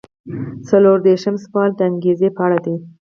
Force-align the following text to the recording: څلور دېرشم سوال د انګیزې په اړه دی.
څلور 0.69 0.97
دېرشم 1.07 1.35
سوال 1.45 1.69
د 1.75 1.79
انګیزې 1.89 2.29
په 2.35 2.41
اړه 2.45 2.59
دی. 2.65 2.75